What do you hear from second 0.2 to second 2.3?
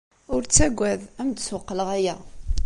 Ur ttaggad, ad am-d-ssuqqleɣ aya.